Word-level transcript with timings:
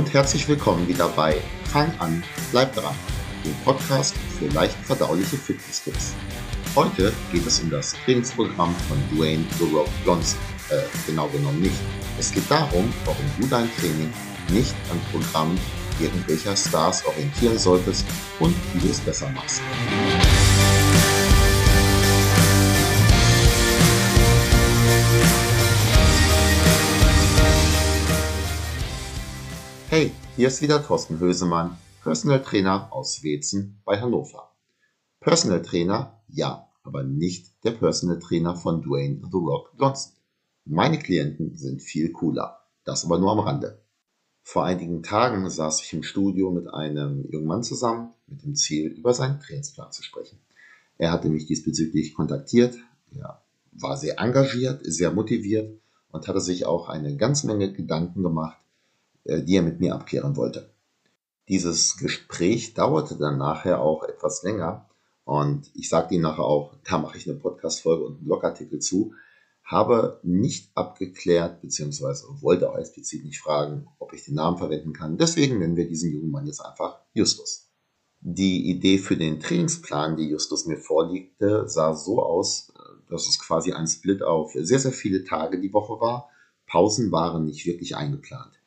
Und 0.00 0.14
herzlich 0.14 0.48
willkommen 0.48 0.88
wieder 0.88 1.08
bei 1.08 1.36
Fang 1.64 1.92
an, 1.98 2.24
bleib 2.52 2.74
dran, 2.74 2.94
dem 3.44 3.54
Podcast 3.66 4.14
für 4.38 4.46
leicht 4.46 4.74
verdauliche 4.86 5.36
Fitness-Tipps. 5.36 6.14
Heute 6.74 7.12
geht 7.30 7.46
es 7.46 7.60
um 7.60 7.68
das 7.68 7.94
Trainingsprogramm 8.06 8.74
von 8.88 8.96
Dwayne 9.12 9.44
The 9.58 9.64
Rock 9.64 9.88
Johnson. 10.06 10.38
Äh, 10.70 10.80
genau 11.06 11.28
genommen 11.28 11.60
nicht. 11.60 11.76
Es 12.18 12.32
geht 12.32 12.50
darum, 12.50 12.90
warum 13.04 13.24
du 13.38 13.46
dein 13.46 13.68
Training 13.76 14.10
nicht 14.48 14.74
an 14.90 14.98
Programmen 15.12 15.60
irgendwelcher 16.00 16.56
Stars 16.56 17.04
orientieren 17.04 17.58
solltest 17.58 18.06
und 18.38 18.56
wie 18.72 18.78
du 18.78 18.88
es 18.88 19.00
besser 19.00 19.28
machst. 19.32 19.60
Hey, 30.00 30.12
hier 30.34 30.48
ist 30.48 30.62
wieder 30.62 30.82
Thorsten 30.82 31.20
Hösemann, 31.20 31.76
Personal 32.02 32.40
Trainer 32.40 32.90
aus 32.90 33.22
Wezen 33.22 33.82
bei 33.84 34.00
Hannover. 34.00 34.50
Personal 35.20 35.60
Trainer, 35.60 36.22
ja, 36.26 36.66
aber 36.82 37.02
nicht 37.02 37.52
der 37.64 37.72
Personal 37.72 38.18
Trainer 38.18 38.56
von 38.56 38.80
Dwayne 38.80 39.20
The 39.30 39.36
Rock 39.36 39.74
Johnson. 39.78 40.14
Meine 40.64 40.98
Klienten 40.98 41.54
sind 41.58 41.82
viel 41.82 42.12
cooler, 42.12 42.60
das 42.84 43.04
aber 43.04 43.18
nur 43.18 43.30
am 43.30 43.40
Rande. 43.40 43.82
Vor 44.42 44.64
einigen 44.64 45.02
Tagen 45.02 45.50
saß 45.50 45.82
ich 45.82 45.92
im 45.92 46.02
Studio 46.02 46.50
mit 46.50 46.72
einem 46.72 47.30
jungen 47.30 47.46
Mann 47.46 47.62
zusammen, 47.62 48.14
mit 48.26 48.42
dem 48.42 48.54
Ziel, 48.54 48.92
über 48.92 49.12
seinen 49.12 49.38
Trainingsplan 49.38 49.92
zu 49.92 50.02
sprechen. 50.02 50.38
Er 50.96 51.12
hatte 51.12 51.28
mich 51.28 51.44
diesbezüglich 51.44 52.14
kontaktiert, 52.14 52.74
er 53.14 53.42
war 53.72 53.98
sehr 53.98 54.18
engagiert, 54.18 54.80
sehr 54.82 55.12
motiviert 55.12 55.78
und 56.10 56.26
hatte 56.26 56.40
sich 56.40 56.64
auch 56.64 56.88
eine 56.88 57.18
ganze 57.18 57.46
Menge 57.46 57.70
Gedanken 57.74 58.22
gemacht, 58.22 58.59
die 59.24 59.56
er 59.56 59.62
mit 59.62 59.80
mir 59.80 59.94
abklären 59.94 60.36
wollte. 60.36 60.70
Dieses 61.48 61.96
Gespräch 61.96 62.74
dauerte 62.74 63.16
dann 63.16 63.38
nachher 63.38 63.80
auch 63.80 64.04
etwas 64.04 64.42
länger 64.42 64.88
und 65.24 65.70
ich 65.74 65.88
sagte 65.88 66.14
ihm 66.14 66.22
nachher 66.22 66.44
auch, 66.44 66.74
da 66.84 66.98
mache 66.98 67.16
ich 67.16 67.28
eine 67.28 67.38
Podcast-Folge 67.38 68.04
und 68.04 68.16
einen 68.16 68.24
Blogartikel 68.24 68.78
zu, 68.78 69.14
habe 69.64 70.20
nicht 70.22 70.70
abgeklärt, 70.74 71.60
beziehungsweise 71.60 72.26
wollte 72.40 72.68
auch 72.70 72.76
explizit 72.76 73.24
nicht 73.24 73.40
fragen, 73.40 73.86
ob 73.98 74.12
ich 74.12 74.24
den 74.24 74.34
Namen 74.34 74.58
verwenden 74.58 74.92
kann. 74.92 75.18
Deswegen 75.18 75.58
nennen 75.58 75.76
wir 75.76 75.86
diesen 75.86 76.12
jungen 76.12 76.30
Mann 76.30 76.46
jetzt 76.46 76.60
einfach 76.60 77.00
Justus. 77.12 77.70
Die 78.20 78.68
Idee 78.68 78.98
für 78.98 79.16
den 79.16 79.40
Trainingsplan, 79.40 80.16
die 80.16 80.28
Justus 80.28 80.66
mir 80.66 80.76
vorlegte, 80.76 81.68
sah 81.68 81.94
so 81.94 82.22
aus, 82.22 82.72
dass 83.08 83.28
es 83.28 83.38
quasi 83.38 83.72
ein 83.72 83.86
Split 83.86 84.22
auf 84.22 84.52
sehr, 84.52 84.78
sehr 84.78 84.92
viele 84.92 85.24
Tage 85.24 85.60
die 85.60 85.72
Woche 85.72 86.00
war. 86.00 86.28
Pausen 86.66 87.10
waren 87.12 87.44
nicht 87.44 87.66
wirklich 87.66 87.96
eingeplant. 87.96 88.59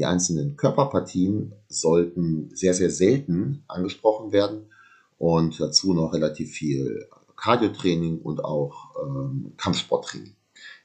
Die 0.00 0.06
einzelnen 0.06 0.56
Körperpartien 0.56 1.52
sollten 1.68 2.48
sehr, 2.54 2.72
sehr 2.72 2.90
selten 2.90 3.64
angesprochen 3.68 4.32
werden 4.32 4.70
und 5.18 5.60
dazu 5.60 5.92
noch 5.92 6.14
relativ 6.14 6.52
viel 6.52 7.06
Cardiotraining 7.36 8.22
und 8.22 8.42
auch 8.42 8.96
ähm, 9.04 9.52
Kampfsporttraining. 9.58 10.34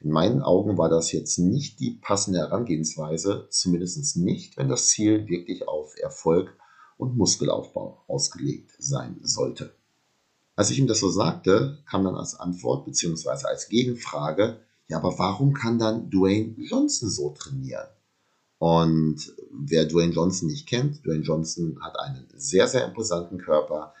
In 0.02 0.10
meinen 0.10 0.42
Augen 0.42 0.76
war 0.76 0.90
das 0.90 1.12
jetzt 1.12 1.38
nicht 1.38 1.80
die 1.80 1.92
passende 1.92 2.40
Herangehensweise, 2.40 3.46
zumindest 3.48 4.18
nicht, 4.18 4.58
wenn 4.58 4.68
das 4.68 4.88
Ziel 4.88 5.26
wirklich 5.28 5.66
auf 5.66 5.98
Erfolg 5.98 6.54
und 6.98 7.16
Muskelaufbau 7.16 8.04
ausgelegt 8.08 8.72
sein 8.78 9.16
sollte. 9.22 9.72
Als 10.56 10.68
ich 10.68 10.78
ihm 10.78 10.88
das 10.88 11.00
so 11.00 11.08
sagte, 11.08 11.78
kam 11.88 12.04
dann 12.04 12.16
als 12.16 12.38
Antwort 12.38 12.84
bzw. 12.84 13.46
als 13.46 13.70
Gegenfrage, 13.70 14.60
ja, 14.88 14.98
aber 14.98 15.18
warum 15.18 15.54
kann 15.54 15.78
dann 15.78 16.10
Dwayne 16.10 16.54
Johnson 16.58 17.08
so 17.08 17.30
trainieren? 17.30 17.86
Und 18.58 19.34
wer 19.50 19.84
Dwayne 19.84 20.12
Johnson 20.12 20.48
nicht 20.48 20.66
kennt, 20.66 21.04
Dwayne 21.04 21.22
Johnson 21.22 21.78
hat 21.82 21.98
einen 21.98 22.26
sehr, 22.36 22.66
sehr 22.66 22.86
imposanten 22.86 23.38
Körper, 23.38 23.92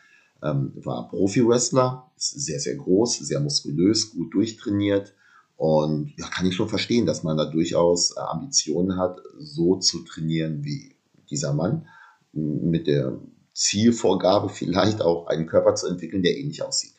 ähm, 0.42 0.72
war 0.76 1.08
Profi-Wrestler, 1.08 2.10
ist 2.16 2.30
sehr, 2.30 2.60
sehr 2.60 2.76
groß, 2.76 3.18
sehr 3.18 3.40
muskulös, 3.40 4.12
gut 4.12 4.32
durchtrainiert. 4.34 5.14
Und 5.56 6.12
ja, 6.18 6.26
kann 6.28 6.46
ich 6.46 6.54
schon 6.54 6.68
verstehen, 6.68 7.06
dass 7.06 7.22
man 7.22 7.36
da 7.36 7.46
durchaus 7.46 8.16
äh, 8.16 8.20
Ambitionen 8.20 8.98
hat, 8.98 9.20
so 9.38 9.76
zu 9.76 10.00
trainieren 10.04 10.64
wie 10.64 10.96
dieser 11.30 11.52
Mann, 11.52 11.86
mit 12.32 12.86
der 12.86 13.18
Zielvorgabe 13.54 14.50
vielleicht 14.50 15.00
auch 15.00 15.26
einen 15.26 15.46
Körper 15.46 15.74
zu 15.74 15.86
entwickeln, 15.86 16.22
der 16.22 16.36
ähnlich 16.36 16.62
aussieht. 16.62 16.92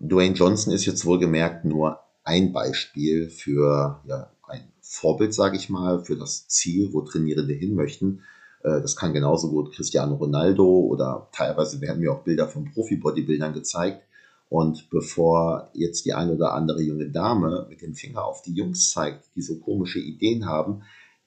Dwayne 0.00 0.34
Johnson 0.34 0.72
ist 0.72 0.86
jetzt 0.86 1.04
wohlgemerkt 1.04 1.64
nur 1.64 2.00
ein 2.24 2.52
Beispiel 2.52 3.28
für 3.28 4.00
ja, 4.06 4.30
Vorbild, 4.90 5.34
sage 5.34 5.56
ich 5.56 5.68
mal, 5.68 6.02
für 6.02 6.16
das 6.16 6.48
Ziel, 6.48 6.92
wo 6.92 7.02
Trainierende 7.02 7.52
hin 7.52 7.74
möchten. 7.74 8.22
Äh, 8.62 8.80
das 8.80 8.96
kann 8.96 9.12
genauso 9.12 9.50
gut 9.50 9.74
Cristiano 9.74 10.14
Ronaldo 10.14 10.66
oder 10.66 11.28
teilweise 11.32 11.80
werden 11.82 12.00
mir 12.00 12.12
auch 12.12 12.24
Bilder 12.24 12.48
von 12.48 12.64
Profi-Bodybuildern 12.72 13.52
gezeigt. 13.52 14.02
Und 14.48 14.88
bevor 14.88 15.68
jetzt 15.74 16.06
die 16.06 16.14
eine 16.14 16.32
oder 16.32 16.54
andere 16.54 16.80
junge 16.80 17.10
Dame 17.10 17.66
mit 17.68 17.82
dem 17.82 17.94
Finger 17.94 18.24
auf 18.24 18.40
die 18.40 18.54
Jungs 18.54 18.90
zeigt, 18.90 19.28
die 19.36 19.42
so 19.42 19.58
komische 19.58 19.98
Ideen 19.98 20.46
haben, 20.46 20.84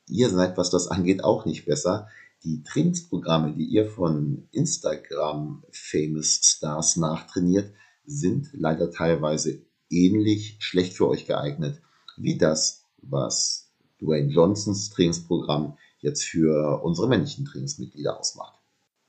ihr 0.08 0.32
seid, 0.32 0.58
was 0.58 0.72
das 0.72 0.88
angeht, 0.88 1.24
auch 1.24 1.46
nicht 1.46 1.66
besser. 1.66 2.08
Die 2.44 2.64
Trainingsprogramme, 2.64 3.54
die 3.54 3.66
ihr 3.66 3.88
von 3.88 4.48
Instagram 4.52 5.64
Famous 5.72 6.42
Stars 6.44 6.98
nachtrainiert, 6.98 7.72
sind 8.08 8.50
leider 8.54 8.90
teilweise 8.90 9.62
ähnlich 9.92 10.58
schlecht 10.60 10.94
für 10.94 11.08
euch 11.08 11.28
geeignet 11.28 11.80
wie 12.18 12.38
das, 12.38 12.81
was 13.02 13.72
Dwayne 14.02 14.32
Johnsons 14.32 14.90
Trainingsprogramm 14.90 15.78
jetzt 16.00 16.24
für 16.24 16.82
unsere 16.84 17.08
männlichen 17.08 17.46
Trainingsmitglieder 17.46 18.20
ausmacht. 18.20 18.60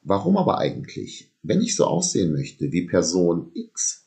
Warum 0.03 0.37
aber 0.37 0.59
eigentlich? 0.59 1.33
Wenn 1.43 1.63
ich 1.63 1.77
so 1.77 1.87
aussehen 1.87 2.33
möchte 2.33 2.73
wie 2.73 2.87
Person 2.87 3.51
X, 3.55 4.07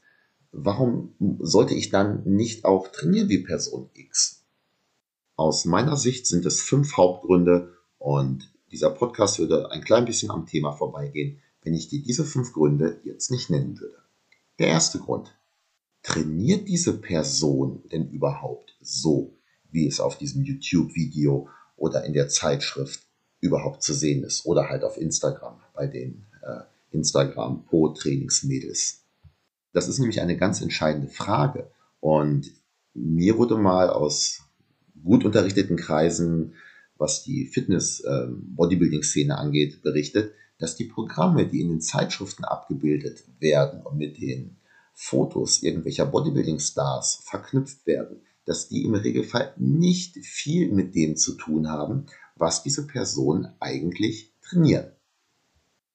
warum 0.51 1.16
sollte 1.40 1.74
ich 1.74 1.90
dann 1.90 2.24
nicht 2.25 2.66
auch 2.66 2.88
trainieren 2.90 3.29
wie 3.29 3.40
Person 3.40 3.90
X? 3.94 4.44
Aus 5.35 5.66
meiner 5.66 5.97
Sicht 5.97 6.28
sind 6.28 6.45
es 6.45 6.62
fünf 6.62 6.95
Hauptgründe 6.97 7.74
und 7.97 8.53
dieser 8.72 8.90
Podcast 8.90 9.40
würde 9.40 9.72
ein 9.72 9.84
klein 9.84 10.06
bisschen 10.06 10.31
am 10.31 10.45
Thema 10.45 10.74
vorbeigehen, 10.74 11.40
wenn 11.63 11.74
ich 11.74 11.88
dir 11.88 12.01
diese 12.01 12.25
fünf 12.25 12.53
Gründe 12.53 13.00
jetzt 13.03 13.31
nicht 13.31 13.50
nennen 13.50 13.79
würde. 13.79 13.97
Der 14.59 14.68
erste 14.68 15.00
Grund. 15.00 15.34
Trainiert 16.03 16.68
diese 16.68 17.00
Person 17.00 17.81
denn 17.91 18.09
überhaupt 18.12 18.78
so, 18.79 19.34
wie 19.75 19.88
es 19.88 20.00
auf 20.00 20.18
diesem 20.18 20.44
YouTube-Video 20.44 21.47
oder 21.75 22.03
in 22.06 22.13
der 22.13 22.30
Zeitschrift 22.30 23.02
überhaupt 23.41 23.84
zu 23.84 23.94
sehen 23.94 24.24
ist. 24.24 24.46
Oder 24.46 24.69
halt 24.69 24.86
auf 24.86 24.97
Instagram 24.97 25.59
bei 25.74 25.86
den 25.86 26.25
äh, 26.41 26.62
Instagram-Po-Trainingsmädels. 26.91 29.03
Das 29.74 29.90
ist 29.90 30.00
nämlich 30.00 30.22
eine 30.22 30.38
ganz 30.38 30.62
entscheidende 30.62 31.09
Frage. 31.09 31.69
Und 32.00 32.53
mir 32.94 33.38
wurde 33.38 33.58
mal 33.58 33.90
aus 33.90 34.44
gut 35.03 35.25
unterrichteten 35.25 35.75
Kreisen, 35.75 36.53
was 36.97 37.24
die 37.24 37.47
Fitness-Bodybuilding-Szene 37.47 39.34
ähm, 39.34 39.40
angeht, 39.40 39.81
berichtet, 39.81 40.31
dass 40.57 40.78
die 40.78 40.86
Programme, 40.86 41.46
die 41.46 41.59
in 41.59 41.68
den 41.68 41.81
Zeitschriften 41.81 42.46
abgebildet 42.46 43.25
werden 43.40 43.81
und 43.81 43.97
mit 43.97 44.22
den 44.22 44.56
Fotos 44.94 45.62
irgendwelcher 45.62 46.06
Bodybuilding-Stars 46.06 47.24
verknüpft 47.25 47.86
werden, 47.86 48.22
dass 48.45 48.67
die 48.69 48.83
im 48.83 48.94
Regelfall 48.94 49.53
nicht 49.57 50.17
viel 50.17 50.72
mit 50.72 50.95
dem 50.95 51.17
zu 51.17 51.33
tun 51.33 51.69
haben, 51.69 52.06
was 52.35 52.63
diese 52.63 52.85
Personen 52.85 53.47
eigentlich 53.59 54.31
trainieren. 54.42 54.92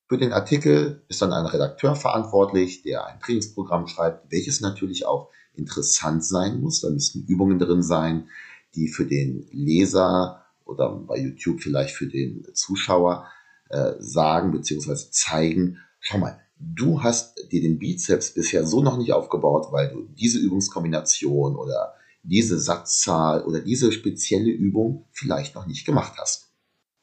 Für 0.08 0.18
den 0.18 0.32
Artikel 0.32 1.02
ist 1.08 1.22
dann 1.22 1.32
ein 1.32 1.46
Redakteur 1.46 1.94
verantwortlich, 1.94 2.82
der 2.82 3.06
ein 3.06 3.20
Trainingsprogramm 3.20 3.86
schreibt, 3.86 4.32
welches 4.32 4.60
natürlich 4.60 5.06
auch 5.06 5.30
interessant 5.54 6.24
sein 6.24 6.60
muss. 6.60 6.80
Da 6.80 6.90
müssten 6.90 7.24
Übungen 7.26 7.60
drin 7.60 7.82
sein, 7.82 8.28
die 8.74 8.88
für 8.88 9.06
den 9.06 9.46
Leser 9.52 10.44
oder 10.64 10.90
bei 10.90 11.16
YouTube 11.18 11.60
vielleicht 11.60 11.94
für 11.94 12.06
den 12.06 12.44
Zuschauer 12.54 13.26
äh, 13.68 13.92
sagen 13.98 14.50
bzw. 14.50 14.96
zeigen, 15.10 15.78
schau 16.00 16.18
mal, 16.18 16.40
du 16.58 17.02
hast 17.02 17.52
dir 17.52 17.60
den 17.60 17.78
Bizeps 17.78 18.34
bisher 18.34 18.66
so 18.66 18.82
noch 18.82 18.96
nicht 18.98 19.12
aufgebaut, 19.12 19.68
weil 19.70 19.90
du 19.90 20.08
diese 20.18 20.38
Übungskombination 20.38 21.56
oder 21.56 21.94
diese 22.22 22.58
Satzzahl 22.58 23.44
oder 23.44 23.60
diese 23.60 23.92
spezielle 23.92 24.50
Übung 24.50 25.06
vielleicht 25.12 25.54
noch 25.54 25.66
nicht 25.66 25.86
gemacht 25.86 26.14
hast. 26.18 26.50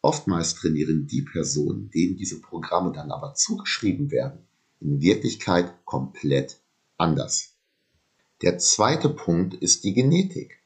Oftmals 0.01 0.55
trainieren 0.55 1.07
die 1.07 1.23
Personen, 1.23 1.89
denen 1.89 2.17
diese 2.17 2.39
Programme 2.39 2.91
dann 2.91 3.11
aber 3.11 3.33
zugeschrieben 3.33 4.11
werden, 4.11 4.47
in 4.79 5.01
Wirklichkeit 5.01 5.73
komplett 5.85 6.59
anders. 6.97 7.55
Der 8.43 8.59
zweite 8.59 9.09
Punkt 9.09 9.55
ist 9.55 9.83
die 9.83 9.93
Genetik. 9.93 10.59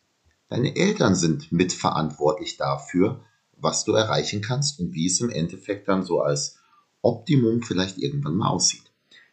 Deine 0.49 0.75
Eltern 0.75 1.15
sind 1.15 1.51
mitverantwortlich 1.53 2.57
dafür, 2.57 3.23
was 3.55 3.85
du 3.85 3.93
erreichen 3.93 4.41
kannst 4.41 4.79
und 4.79 4.93
wie 4.93 5.07
es 5.07 5.21
im 5.21 5.29
Endeffekt 5.29 5.87
dann 5.87 6.03
so 6.03 6.21
als 6.21 6.57
Optimum 7.01 7.61
vielleicht 7.61 7.97
irgendwann 7.97 8.35
mal 8.35 8.49
aussieht. 8.49 8.83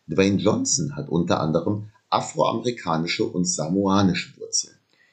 Dwayne 0.07 0.41
Johnson 0.41 0.95
hat 0.95 1.09
unter 1.09 1.41
anderem 1.41 1.91
afroamerikanische 2.09 3.25
und 3.25 3.45
samoanische. 3.45 4.38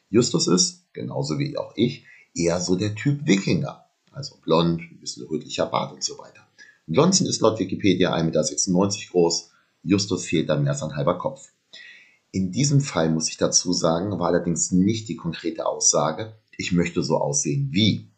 Justus 0.09 0.47
ist, 0.47 0.85
genauso 0.93 1.39
wie 1.39 1.57
auch 1.57 1.73
ich, 1.75 2.05
eher 2.33 2.59
so 2.59 2.75
der 2.75 2.95
Typ 2.95 3.25
Wikinger. 3.25 3.85
also 4.11 4.37
blond, 4.41 4.81
ein 4.81 4.99
bisschen 4.99 5.25
rötlicher 5.27 5.65
Bart 5.65 5.93
und 5.93 6.03
so 6.03 6.17
weiter. 6.17 6.47
Johnson 6.87 7.27
ist 7.27 7.41
laut 7.41 7.59
Wikipedia 7.59 8.13
1,96 8.13 8.71
Meter 8.71 9.11
groß, 9.11 9.51
Justus 9.83 10.25
fehlt 10.25 10.49
da 10.49 10.55
mehr 10.55 10.71
als 10.71 10.83
ein 10.83 10.95
halber 10.95 11.17
Kopf. 11.17 11.51
In 12.31 12.51
diesem 12.51 12.81
Fall 12.81 13.09
muss 13.09 13.29
ich 13.29 13.37
dazu 13.37 13.73
sagen, 13.73 14.19
war 14.19 14.27
allerdings 14.27 14.71
nicht 14.71 15.07
die 15.09 15.15
konkrete 15.15 15.65
Aussage, 15.65 16.33
ich 16.57 16.71
möchte 16.71 17.03
so 17.03 17.17
aussehen 17.17 17.69
wie. 17.71 18.09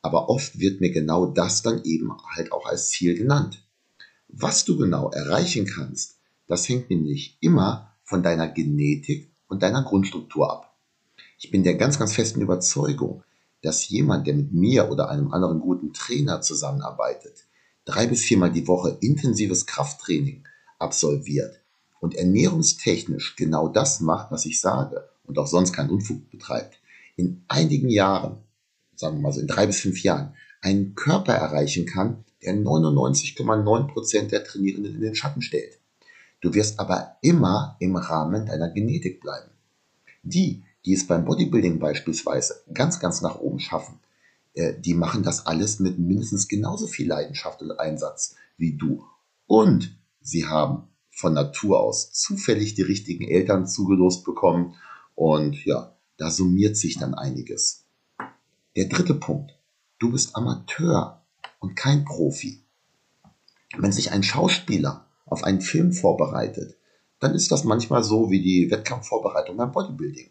Aber 0.00 0.28
oft 0.28 0.58
wird 0.58 0.80
mir 0.80 0.90
genau 0.90 1.26
das 1.26 1.62
dann 1.62 1.84
eben 1.84 2.12
halt 2.34 2.52
auch 2.52 2.66
als 2.66 2.88
Ziel 2.88 3.16
genannt. 3.16 3.64
Was 4.28 4.64
du 4.64 4.76
genau 4.76 5.10
erreichen 5.10 5.66
kannst, 5.66 6.18
das 6.46 6.68
hängt 6.68 6.90
nämlich 6.90 7.38
immer 7.40 7.94
von 8.04 8.22
deiner 8.22 8.48
Genetik 8.48 9.30
und 9.48 9.62
deiner 9.62 9.84
Grundstruktur 9.84 10.50
ab. 10.50 10.71
Ich 11.44 11.50
bin 11.50 11.64
der 11.64 11.74
ganz, 11.74 11.98
ganz 11.98 12.12
festen 12.12 12.40
Überzeugung, 12.40 13.24
dass 13.62 13.88
jemand, 13.88 14.28
der 14.28 14.34
mit 14.34 14.52
mir 14.52 14.88
oder 14.92 15.10
einem 15.10 15.32
anderen 15.32 15.58
guten 15.58 15.92
Trainer 15.92 16.40
zusammenarbeitet, 16.40 17.46
drei 17.84 18.06
bis 18.06 18.22
viermal 18.22 18.52
die 18.52 18.68
Woche 18.68 18.96
intensives 19.00 19.66
Krafttraining 19.66 20.44
absolviert 20.78 21.60
und 22.00 22.14
ernährungstechnisch 22.14 23.34
genau 23.34 23.66
das 23.66 24.00
macht, 24.00 24.30
was 24.30 24.46
ich 24.46 24.60
sage 24.60 25.08
und 25.24 25.36
auch 25.36 25.48
sonst 25.48 25.72
keinen 25.72 25.90
Unfug 25.90 26.30
betreibt, 26.30 26.78
in 27.16 27.42
einigen 27.48 27.88
Jahren, 27.88 28.38
sagen 28.94 29.16
wir 29.16 29.22
mal 29.22 29.32
so 29.32 29.40
in 29.40 29.48
drei 29.48 29.66
bis 29.66 29.80
fünf 29.80 30.00
Jahren, 30.04 30.34
einen 30.60 30.94
Körper 30.94 31.34
erreichen 31.34 31.86
kann, 31.86 32.24
der 32.44 32.54
99,9 32.54 33.88
Prozent 33.88 34.30
der 34.30 34.44
Trainierenden 34.44 34.94
in 34.94 35.00
den 35.00 35.16
Schatten 35.16 35.42
stellt. 35.42 35.80
Du 36.40 36.54
wirst 36.54 36.78
aber 36.78 37.16
immer 37.20 37.76
im 37.80 37.96
Rahmen 37.96 38.46
deiner 38.46 38.70
Genetik 38.70 39.20
bleiben. 39.20 39.50
Die, 40.22 40.62
die 40.84 40.94
es 40.94 41.06
beim 41.06 41.24
Bodybuilding 41.24 41.78
beispielsweise 41.78 42.62
ganz, 42.72 43.00
ganz 43.00 43.22
nach 43.22 43.38
oben 43.38 43.60
schaffen, 43.60 44.00
äh, 44.54 44.74
die 44.78 44.94
machen 44.94 45.22
das 45.22 45.46
alles 45.46 45.78
mit 45.78 45.98
mindestens 45.98 46.48
genauso 46.48 46.86
viel 46.86 47.08
Leidenschaft 47.08 47.62
und 47.62 47.72
Einsatz 47.72 48.36
wie 48.56 48.76
du. 48.76 49.04
Und 49.46 49.96
sie 50.20 50.46
haben 50.46 50.88
von 51.10 51.34
Natur 51.34 51.80
aus 51.80 52.12
zufällig 52.12 52.74
die 52.74 52.82
richtigen 52.82 53.28
Eltern 53.28 53.66
zugelost 53.66 54.24
bekommen. 54.24 54.74
Und 55.14 55.64
ja, 55.64 55.96
da 56.16 56.30
summiert 56.30 56.76
sich 56.76 56.98
dann 56.98 57.14
einiges. 57.14 57.84
Der 58.76 58.86
dritte 58.86 59.14
Punkt. 59.14 59.52
Du 59.98 60.10
bist 60.10 60.34
Amateur 60.34 61.22
und 61.60 61.76
kein 61.76 62.04
Profi. 62.04 62.62
Wenn 63.76 63.92
sich 63.92 64.10
ein 64.10 64.22
Schauspieler 64.22 65.06
auf 65.26 65.44
einen 65.44 65.60
Film 65.60 65.92
vorbereitet, 65.92 66.76
dann 67.20 67.34
ist 67.34 67.52
das 67.52 67.64
manchmal 67.64 68.02
so 68.02 68.30
wie 68.30 68.42
die 68.42 68.70
Wettkampfvorbereitung 68.70 69.56
beim 69.56 69.70
Bodybuilding. 69.70 70.30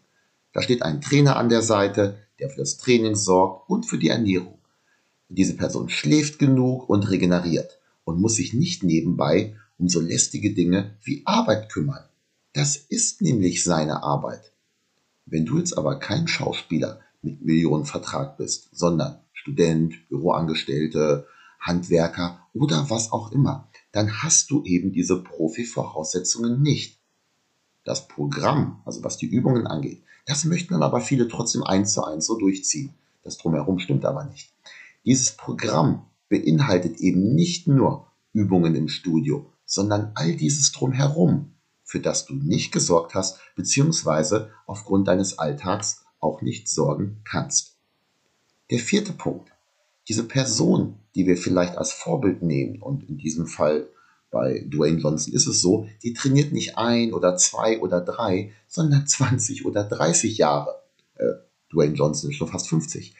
Da 0.52 0.62
steht 0.62 0.82
ein 0.82 1.00
Trainer 1.00 1.36
an 1.36 1.48
der 1.48 1.62
Seite, 1.62 2.18
der 2.38 2.50
für 2.50 2.58
das 2.58 2.76
Training 2.76 3.14
sorgt 3.14 3.70
und 3.70 3.86
für 3.86 3.98
die 3.98 4.08
Ernährung. 4.08 4.58
Diese 5.28 5.56
Person 5.56 5.88
schläft 5.88 6.38
genug 6.38 6.88
und 6.88 7.10
regeneriert 7.10 7.78
und 8.04 8.20
muss 8.20 8.36
sich 8.36 8.52
nicht 8.52 8.82
nebenbei 8.82 9.56
um 9.78 9.88
so 9.88 10.00
lästige 10.00 10.52
Dinge 10.52 10.96
wie 11.02 11.22
Arbeit 11.24 11.70
kümmern. 11.70 12.04
Das 12.52 12.76
ist 12.76 13.22
nämlich 13.22 13.64
seine 13.64 14.02
Arbeit. 14.02 14.52
Wenn 15.24 15.46
du 15.46 15.58
jetzt 15.58 15.78
aber 15.78 15.98
kein 15.98 16.28
Schauspieler 16.28 17.00
mit 17.22 17.42
Millionenvertrag 17.42 18.36
bist, 18.36 18.68
sondern 18.72 19.20
Student, 19.32 19.94
Büroangestellte, 20.08 21.26
Handwerker 21.58 22.46
oder 22.52 22.90
was 22.90 23.12
auch 23.12 23.32
immer, 23.32 23.68
dann 23.92 24.22
hast 24.22 24.50
du 24.50 24.64
eben 24.64 24.92
diese 24.92 25.22
Profi-Voraussetzungen 25.22 26.60
nicht. 26.60 26.98
Das 27.84 28.06
Programm, 28.06 28.82
also 28.84 29.02
was 29.02 29.16
die 29.16 29.26
Übungen 29.26 29.66
angeht, 29.66 30.02
das 30.26 30.44
möchten 30.44 30.74
dann 30.74 30.82
aber 30.82 31.00
viele 31.00 31.28
trotzdem 31.28 31.62
eins 31.62 31.92
zu 31.92 32.04
eins 32.04 32.26
so 32.26 32.38
durchziehen. 32.38 32.94
Das 33.22 33.38
drumherum 33.38 33.78
stimmt 33.78 34.04
aber 34.04 34.24
nicht. 34.24 34.52
Dieses 35.04 35.32
Programm 35.32 36.06
beinhaltet 36.28 36.98
eben 36.98 37.34
nicht 37.34 37.66
nur 37.66 38.06
Übungen 38.32 38.74
im 38.74 38.88
Studio, 38.88 39.46
sondern 39.64 40.12
all 40.14 40.34
dieses 40.36 40.72
drumherum, 40.72 41.52
für 41.84 42.00
das 42.00 42.26
du 42.26 42.34
nicht 42.34 42.72
gesorgt 42.72 43.14
hast, 43.14 43.38
beziehungsweise 43.56 44.50
aufgrund 44.66 45.08
deines 45.08 45.38
Alltags 45.38 46.04
auch 46.20 46.40
nicht 46.40 46.68
sorgen 46.68 47.20
kannst. 47.24 47.76
Der 48.70 48.78
vierte 48.78 49.12
Punkt. 49.12 49.50
Diese 50.08 50.24
Person, 50.24 50.98
die 51.14 51.26
wir 51.26 51.36
vielleicht 51.36 51.76
als 51.76 51.92
Vorbild 51.92 52.42
nehmen, 52.42 52.80
und 52.80 53.08
in 53.08 53.18
diesem 53.18 53.46
Fall 53.46 53.88
bei 54.32 54.66
Dwayne 54.66 54.98
Johnson 54.98 55.34
ist 55.34 55.46
es 55.46 55.60
so, 55.60 55.86
die 56.02 56.14
trainiert 56.14 56.52
nicht 56.52 56.78
ein 56.78 57.12
oder 57.12 57.36
zwei 57.36 57.78
oder 57.78 58.00
drei, 58.00 58.52
sondern 58.66 59.06
20 59.06 59.66
oder 59.66 59.84
30 59.84 60.38
Jahre. 60.38 60.82
Äh, 61.16 61.34
Dwayne 61.72 61.94
Johnson 61.94 62.30
ist 62.30 62.36
schon 62.36 62.48
fast 62.48 62.68
50. 62.68 63.14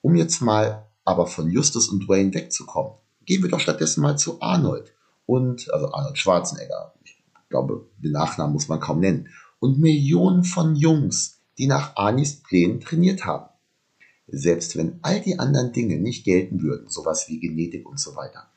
Um 0.00 0.16
jetzt 0.16 0.40
mal 0.40 0.86
aber 1.04 1.26
von 1.26 1.50
Justus 1.50 1.88
und 1.88 2.08
Dwayne 2.08 2.32
wegzukommen, 2.32 2.94
gehen 3.26 3.42
wir 3.42 3.50
doch 3.50 3.60
stattdessen 3.60 4.00
mal 4.00 4.16
zu 4.16 4.40
Arnold 4.40 4.94
und, 5.26 5.72
also 5.72 5.92
Arnold 5.92 6.16
Schwarzenegger. 6.16 6.94
Ich 7.04 7.22
glaube, 7.50 7.86
den 7.98 8.12
Nachnamen 8.12 8.54
muss 8.54 8.68
man 8.68 8.80
kaum 8.80 9.00
nennen. 9.00 9.28
Und 9.60 9.78
Millionen 9.78 10.44
von 10.44 10.74
Jungs, 10.74 11.40
die 11.58 11.66
nach 11.66 11.96
Anis 11.96 12.42
Plänen 12.42 12.80
trainiert 12.80 13.26
haben. 13.26 13.50
Selbst 14.26 14.76
wenn 14.76 15.00
all 15.02 15.20
die 15.20 15.38
anderen 15.38 15.72
Dinge 15.72 15.98
nicht 15.98 16.24
gelten 16.24 16.62
würden, 16.62 16.88
sowas 16.88 17.28
wie 17.28 17.40
Genetik 17.40 17.86
und 17.86 18.00
so 18.00 18.16
weiter, 18.16 18.48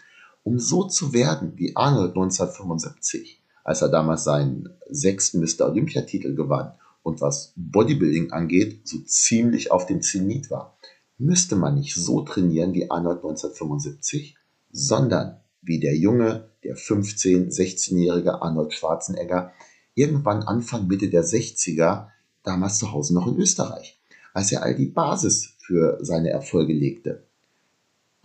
um 0.47 0.59
so 0.59 0.85
zu 0.85 1.11
werden 1.11 1.51
wie 1.57 1.75
Arnold 1.75 2.11
1975, 2.11 3.43
als 3.65 3.81
er 3.81 3.89
damals 3.89 4.23
seinen 4.23 4.69
sechsten 4.89 5.41
Mr. 5.41 5.65
Olympiatitel 5.65 6.35
gewann 6.35 6.71
und 7.03 7.19
was 7.19 7.51
Bodybuilding 7.57 8.31
angeht, 8.31 8.87
so 8.87 8.99
ziemlich 8.99 9.71
auf 9.71 9.87
dem 9.87 10.01
Zenit 10.01 10.49
war, 10.49 10.77
müsste 11.17 11.57
man 11.57 11.75
nicht 11.75 11.95
so 11.95 12.21
trainieren 12.21 12.73
wie 12.73 12.89
Arnold 12.89 13.17
1975, 13.17 14.37
sondern 14.71 15.41
wie 15.61 15.81
der 15.81 15.97
junge, 15.97 16.49
der 16.63 16.77
15-, 16.77 17.53
16-jährige 17.53 18.41
Arnold 18.41 18.71
Schwarzenegger 18.71 19.51
irgendwann 19.95 20.43
Anfang 20.43 20.87
Mitte 20.87 21.09
der 21.09 21.25
60er, 21.25 22.07
damals 22.43 22.77
zu 22.77 22.93
Hause 22.93 23.15
noch 23.15 23.27
in 23.27 23.35
Österreich, 23.35 23.99
als 24.33 24.53
er 24.53 24.63
all 24.63 24.75
die 24.75 24.85
Basis 24.85 25.57
für 25.59 25.97
seine 26.01 26.29
Erfolge 26.29 26.71
legte. 26.71 27.26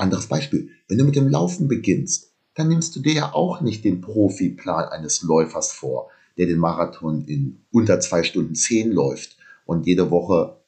Anderes 0.03 0.27
Beispiel, 0.27 0.71
wenn 0.89 0.99
du 0.99 1.05
mit 1.05 1.17
dem 1.17 1.29
Laufen 1.29 1.69
beginnst, 1.69 2.33
dann 2.55 2.69
nimmst 2.69 2.95
du 2.97 3.01
dir 3.01 3.13
ja 3.15 3.35
auch 3.35 3.61
nicht 3.61 3.85
den 3.85 4.01
Profiplan 4.01 4.89
eines 4.89 5.23
Läufers 5.23 5.73
vor, 5.73 6.11
der 6.37 6.47
den 6.47 6.59
Marathon 6.59 7.25
in 7.25 7.63
unter 7.71 8.01
zwei 8.01 8.23
Stunden 8.23 8.55
zehn 8.55 8.91
läuft 8.91 9.37
und 9.65 9.87
jede 9.87 10.11
Woche 10.11 10.59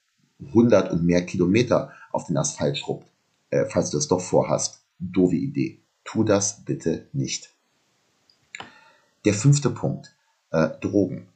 100 0.41 0.93
und 0.93 1.05
mehr 1.05 1.27
Kilometer 1.27 1.93
auf 2.13 2.27
den 2.27 2.37
Asphalt 2.37 2.79
schrubbt. 2.79 3.07
Äh, 3.51 3.67
falls 3.69 3.91
du 3.91 3.99
es 3.99 4.09
doch 4.09 4.21
vorhast. 4.21 4.81
Doofe 4.99 5.37
Idee. 5.37 5.81
Tu 6.05 6.25
das 6.25 6.65
bitte 6.65 7.09
nicht. 7.13 7.53
Der 9.25 9.35
fünfte 9.35 9.71
Punkt. 9.71 10.15
Äh, 10.51 10.71
Drogen. 10.81 11.29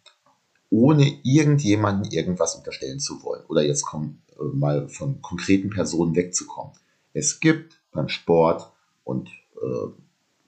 Ohne 0.70 1.20
irgendjemanden 1.24 2.10
irgendwas 2.10 2.54
unterstellen 2.54 3.00
zu 3.00 3.22
wollen 3.22 3.44
oder 3.46 3.62
jetzt 3.62 3.84
komm, 3.84 4.20
äh, 4.32 4.44
mal 4.54 4.88
von 4.88 5.20
konkreten 5.22 5.70
Personen 5.70 6.14
wegzukommen. 6.14 6.72
Es 7.12 7.40
gibt 7.40 7.77
beim 7.92 8.08
Sport 8.08 8.70
und 9.04 9.28
äh, 9.28 9.88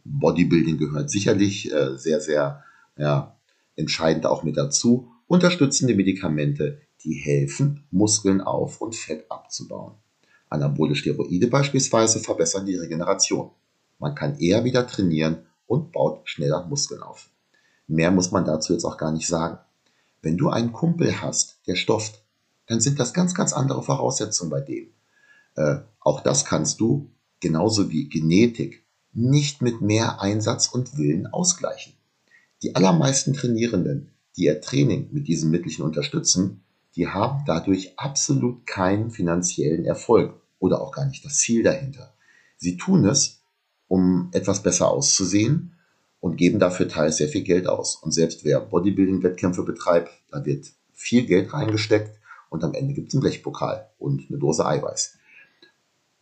Bodybuilding 0.04 0.78
gehört 0.78 1.10
sicherlich 1.10 1.72
äh, 1.72 1.96
sehr, 1.96 2.20
sehr 2.20 2.64
ja, 2.96 3.36
entscheidend 3.76 4.26
auch 4.26 4.42
mit 4.42 4.56
dazu. 4.56 5.12
Unterstützende 5.26 5.94
Medikamente, 5.94 6.80
die 7.04 7.14
helfen, 7.14 7.84
Muskeln 7.90 8.40
auf 8.40 8.80
und 8.80 8.94
Fett 8.94 9.30
abzubauen. 9.30 9.94
Anabole 10.48 10.94
Steroide 10.94 11.46
beispielsweise 11.46 12.18
verbessern 12.18 12.66
die 12.66 12.76
Regeneration. 12.76 13.50
Man 13.98 14.14
kann 14.14 14.38
eher 14.38 14.64
wieder 14.64 14.86
trainieren 14.86 15.46
und 15.66 15.92
baut 15.92 16.28
schneller 16.28 16.66
Muskeln 16.66 17.02
auf. 17.02 17.30
Mehr 17.86 18.10
muss 18.10 18.32
man 18.32 18.44
dazu 18.44 18.72
jetzt 18.72 18.84
auch 18.84 18.96
gar 18.96 19.12
nicht 19.12 19.28
sagen. 19.28 19.58
Wenn 20.22 20.36
du 20.36 20.50
einen 20.50 20.72
Kumpel 20.72 21.20
hast, 21.20 21.60
der 21.66 21.76
stofft, 21.76 22.22
dann 22.66 22.80
sind 22.80 22.98
das 22.98 23.14
ganz, 23.14 23.34
ganz 23.34 23.52
andere 23.52 23.82
Voraussetzungen 23.82 24.50
bei 24.50 24.60
dem. 24.60 24.92
Äh, 25.56 25.78
auch 26.00 26.20
das 26.20 26.44
kannst 26.44 26.80
du 26.80 27.10
genauso 27.40 27.90
wie 27.90 28.08
Genetik, 28.08 28.84
nicht 29.12 29.62
mit 29.62 29.80
mehr 29.80 30.20
Einsatz 30.20 30.68
und 30.68 30.96
Willen 30.96 31.26
ausgleichen. 31.26 31.94
Die 32.62 32.76
allermeisten 32.76 33.32
Trainierenden, 33.32 34.10
die 34.36 34.44
ihr 34.44 34.60
Training 34.60 35.08
mit 35.10 35.26
diesen 35.26 35.50
Mittelchen 35.50 35.84
unterstützen, 35.84 36.62
die 36.94 37.08
haben 37.08 37.44
dadurch 37.46 37.98
absolut 37.98 38.66
keinen 38.66 39.10
finanziellen 39.10 39.84
Erfolg 39.84 40.34
oder 40.58 40.80
auch 40.80 40.92
gar 40.92 41.06
nicht 41.06 41.24
das 41.24 41.38
Ziel 41.38 41.62
dahinter. 41.62 42.12
Sie 42.56 42.76
tun 42.76 43.06
es, 43.06 43.40
um 43.88 44.28
etwas 44.32 44.62
besser 44.62 44.90
auszusehen 44.90 45.72
und 46.20 46.36
geben 46.36 46.58
dafür 46.58 46.88
teils 46.88 47.16
sehr 47.16 47.28
viel 47.28 47.42
Geld 47.42 47.66
aus. 47.66 47.96
Und 47.96 48.12
selbst 48.12 48.44
wer 48.44 48.60
Bodybuilding-Wettkämpfe 48.60 49.62
betreibt, 49.62 50.10
da 50.30 50.44
wird 50.44 50.66
viel 50.92 51.26
Geld 51.26 51.52
reingesteckt 51.52 52.20
und 52.50 52.62
am 52.62 52.74
Ende 52.74 52.92
gibt 52.92 53.08
es 53.08 53.14
einen 53.14 53.22
Blechpokal 53.22 53.88
und 53.98 54.26
eine 54.28 54.38
Dose 54.38 54.66
Eiweiß 54.66 55.16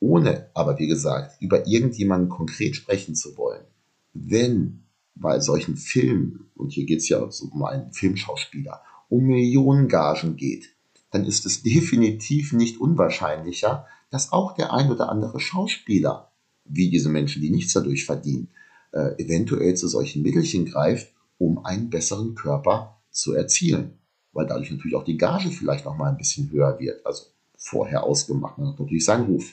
ohne 0.01 0.51
aber, 0.55 0.79
wie 0.79 0.87
gesagt, 0.87 1.41
über 1.41 1.67
irgendjemanden 1.67 2.29
konkret 2.29 2.77
sprechen 2.77 3.15
zu 3.15 3.37
wollen, 3.37 3.65
wenn 4.13 4.85
bei 5.15 5.41
solchen 5.41 5.77
Filmen, 5.77 6.51
und 6.55 6.73
hier 6.73 6.87
geht 6.87 7.01
es 7.01 7.09
ja 7.09 7.19
um 7.19 7.65
einen 7.65 7.93
Filmschauspieler, 7.93 8.83
um 9.09 9.25
Millionen 9.25 9.89
Gagen 9.89 10.37
geht, 10.37 10.71
dann 11.11 11.25
ist 11.25 11.47
es 11.47 11.63
definitiv 11.65 12.53
nicht 12.53 12.81
unwahrscheinlicher, 12.81 13.87
dass 14.11 14.33
auch 14.33 14.55
der 14.55 14.73
ein 14.73 14.91
oder 14.91 15.09
andere 15.09 15.41
Schauspieler, 15.41 16.33
wie 16.65 16.91
diese 16.91 17.09
Menschen, 17.09 17.43
die 17.43 17.51
nichts 17.51 17.73
dadurch 17.73 18.05
verdienen, 18.05 18.49
äh, 18.93 19.23
eventuell 19.23 19.75
zu 19.75 19.89
solchen 19.89 20.23
Mittelchen 20.23 20.67
greift, 20.67 21.13
um 21.39 21.65
einen 21.65 21.91
besseren 21.91 22.35
Körper 22.35 23.01
zu 23.11 23.35
erzielen. 23.35 23.99
Weil 24.33 24.47
dadurch 24.47 24.71
natürlich 24.71 24.95
auch 24.95 25.05
die 25.05 25.17
Gage 25.17 25.51
vielleicht 25.51 25.85
noch 25.85 25.97
mal 25.97 26.11
ein 26.11 26.17
bisschen 26.17 26.51
höher 26.51 26.79
wird. 26.79 27.05
Also 27.05 27.25
vorher 27.59 28.05
ausgemacht, 28.05 28.57
man 28.57 28.69
hat 28.69 28.79
natürlich 28.79 29.05
seinen 29.05 29.27
Ruf. 29.27 29.53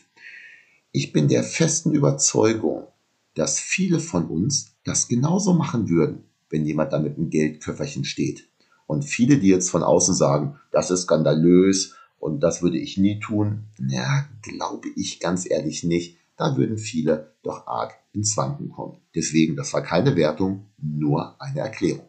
Ich 0.91 1.11
bin 1.11 1.27
der 1.27 1.43
festen 1.43 1.91
Überzeugung, 1.91 2.87
dass 3.33 3.59
viele 3.59 3.99
von 3.99 4.27
uns 4.27 4.75
das 4.85 5.09
genauso 5.09 5.53
machen 5.53 5.89
würden, 5.89 6.23
wenn 6.49 6.65
jemand 6.65 6.93
da 6.93 6.99
mit 6.99 7.17
einem 7.17 7.29
Geldköfferchen 7.29 8.05
steht. 8.05 8.47
Und 8.87 9.03
viele, 9.03 9.39
die 9.39 9.47
jetzt 9.47 9.69
von 9.69 9.83
außen 9.83 10.13
sagen, 10.13 10.57
das 10.71 10.91
ist 10.91 11.01
skandalös 11.01 11.95
und 12.19 12.39
das 12.39 12.61
würde 12.61 12.77
ich 12.77 12.97
nie 12.97 13.19
tun, 13.19 13.65
na, 13.77 14.29
glaube 14.41 14.87
ich 14.95 15.19
ganz 15.19 15.49
ehrlich 15.49 15.83
nicht. 15.83 16.17
Da 16.37 16.55
würden 16.55 16.77
viele 16.77 17.33
doch 17.43 17.65
arg 17.67 17.93
ins 18.13 18.37
Wanken 18.37 18.69
kommen. 18.69 18.97
Deswegen, 19.15 19.55
das 19.55 19.73
war 19.73 19.81
keine 19.81 20.15
Wertung, 20.15 20.65
nur 20.77 21.41
eine 21.41 21.61
Erklärung. 21.61 22.05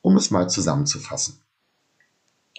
Um 0.00 0.16
es 0.16 0.30
mal 0.30 0.48
zusammenzufassen. 0.48 1.40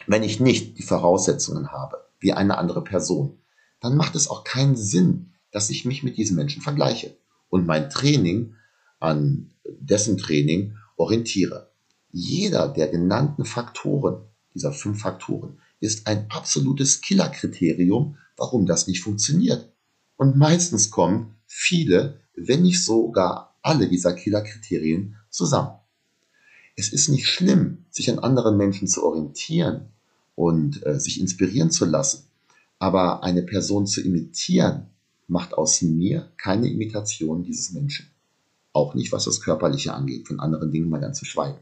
Wenn 0.07 0.23
ich 0.23 0.39
nicht 0.39 0.77
die 0.77 0.83
Voraussetzungen 0.83 1.71
habe, 1.71 2.02
wie 2.23 2.33
eine 2.33 2.57
andere 2.57 2.83
Person, 2.83 3.37
dann 3.81 3.95
macht 3.97 4.15
es 4.15 4.29
auch 4.29 4.43
keinen 4.43 4.75
Sinn, 4.75 5.33
dass 5.51 5.69
ich 5.69 5.85
mich 5.85 6.01
mit 6.03 6.17
diesen 6.17 6.35
Menschen 6.35 6.61
vergleiche 6.61 7.15
und 7.49 7.67
mein 7.67 7.89
Training 7.89 8.55
an 8.99 9.51
dessen 9.65 10.17
Training 10.17 10.77
orientiere. 10.95 11.69
Jeder 12.11 12.69
der 12.69 12.87
genannten 12.87 13.45
Faktoren, 13.45 14.23
dieser 14.55 14.71
fünf 14.71 15.01
Faktoren, 15.01 15.59
ist 15.79 16.07
ein 16.07 16.27
absolutes 16.29 17.01
Killerkriterium, 17.01 18.17
warum 18.37 18.65
das 18.65 18.87
nicht 18.87 19.01
funktioniert. 19.01 19.71
Und 20.15 20.37
meistens 20.37 20.89
kommen 20.89 21.35
viele, 21.45 22.21
wenn 22.35 22.63
nicht 22.63 22.83
sogar 22.83 23.57
alle 23.61 23.89
dieser 23.89 24.13
Killerkriterien 24.13 25.17
zusammen. 25.29 25.77
Es 26.75 26.91
ist 26.93 27.09
nicht 27.09 27.27
schlimm, 27.27 27.85
sich 27.89 28.09
an 28.09 28.19
anderen 28.19 28.57
Menschen 28.57 28.87
zu 28.87 29.03
orientieren 29.03 29.92
und 30.35 30.85
äh, 30.85 30.99
sich 30.99 31.19
inspirieren 31.19 31.71
zu 31.71 31.85
lassen, 31.85 32.25
aber 32.79 33.23
eine 33.23 33.43
Person 33.43 33.85
zu 33.85 34.01
imitieren, 34.01 34.87
macht 35.27 35.53
aus 35.53 35.81
mir 35.81 36.31
keine 36.37 36.69
Imitation 36.69 37.43
dieses 37.43 37.71
Menschen. 37.71 38.07
Auch 38.73 38.95
nicht, 38.95 39.11
was 39.11 39.25
das 39.25 39.41
Körperliche 39.41 39.93
angeht, 39.93 40.27
von 40.27 40.39
anderen 40.39 40.71
Dingen 40.71 40.89
mal 40.89 40.99
ganz 40.99 41.19
zu 41.19 41.25
schweigen. 41.25 41.59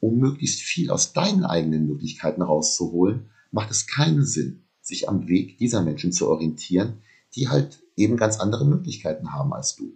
Um 0.00 0.18
möglichst 0.18 0.60
viel 0.60 0.90
aus 0.90 1.12
deinen 1.12 1.44
eigenen 1.44 1.86
Möglichkeiten 1.86 2.42
rauszuholen, 2.42 3.28
macht 3.50 3.70
es 3.70 3.86
keinen 3.86 4.24
Sinn, 4.24 4.62
sich 4.80 5.08
am 5.08 5.28
Weg 5.28 5.58
dieser 5.58 5.82
Menschen 5.82 6.12
zu 6.12 6.28
orientieren, 6.28 7.02
die 7.34 7.48
halt 7.48 7.82
eben 7.96 8.16
ganz 8.16 8.40
andere 8.40 8.64
Möglichkeiten 8.64 9.32
haben 9.32 9.52
als 9.52 9.76
du. 9.76 9.92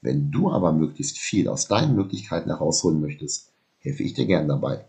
Wenn 0.00 0.30
du 0.30 0.50
aber 0.50 0.72
möglichst 0.72 1.18
viel 1.18 1.48
aus 1.48 1.68
deinen 1.68 1.94
Möglichkeiten 1.94 2.48
herausholen 2.48 3.00
möchtest, 3.00 3.52
helfe 3.78 4.02
ich 4.02 4.14
dir 4.14 4.26
gern 4.26 4.48
dabei. 4.48 4.86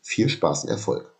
Viel 0.00 0.28
Spaß 0.28 0.64
und 0.64 0.70
Erfolg! 0.70 1.17